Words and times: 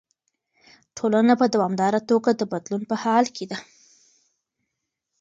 ټولنه 0.97 1.33
په 1.41 1.45
دوامداره 1.53 1.99
توګه 2.09 2.29
د 2.35 2.41
بدلون 2.51 2.81
په 2.89 2.95
حال 3.03 3.25
کې 3.35 3.45
ده. 3.51 3.57